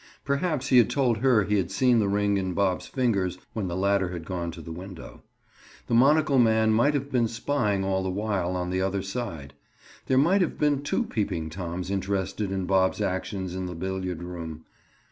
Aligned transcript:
Perhaps 0.25 0.69
he 0.69 0.79
had 0.79 0.89
told 0.89 1.19
her 1.19 1.43
he 1.43 1.57
had 1.57 1.69
seen 1.69 1.99
the 1.99 2.09
ring 2.09 2.37
in 2.37 2.55
Bob's 2.55 2.87
fingers 2.87 3.37
when 3.53 3.67
the 3.67 3.75
latter 3.75 4.09
had 4.09 4.25
gone 4.25 4.49
to 4.49 4.59
the 4.59 4.71
window. 4.71 5.21
The 5.85 5.93
monocle 5.93 6.39
man 6.39 6.71
might 6.73 6.95
have 6.95 7.11
been 7.11 7.27
spying 7.27 7.83
all 7.83 8.01
the 8.01 8.09
while, 8.09 8.55
on 8.55 8.71
the 8.71 8.81
other 8.81 9.03
side. 9.03 9.53
There 10.07 10.17
might 10.17 10.41
have 10.41 10.57
been 10.57 10.81
two 10.81 11.03
Peeping 11.03 11.51
Toms 11.51 11.91
interested 11.91 12.51
in 12.51 12.65
Bob's 12.65 12.99
actions 12.99 13.53
in 13.53 13.67
the 13.67 13.75
billiard 13.75 14.23
room. 14.23 14.65